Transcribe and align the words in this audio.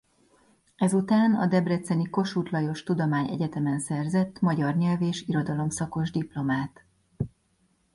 Ezután 0.75 1.35
a 1.35 1.45
debreceni 1.47 2.09
Kossuth 2.09 2.51
Lajos 2.51 2.83
Tudományegyetemen 2.83 3.79
szerzett 3.79 4.39
magyar 4.39 4.75
nyelv 4.75 5.01
és 5.01 5.21
irodalom 5.27 5.69
szakos 5.69 6.11
diplomát. 6.11 6.83